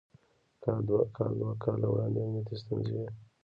[0.63, 0.79] کال
[1.39, 3.07] دوه کاله وړاندې امنيتي ستونزې وې.